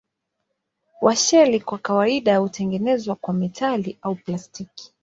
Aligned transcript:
Washeli 1.01 1.59
kwa 1.59 1.77
kawaida 1.77 2.37
hutengenezwa 2.37 3.15
kwa 3.15 3.33
metali 3.33 3.97
au 4.01 4.15
plastiki. 4.15 4.93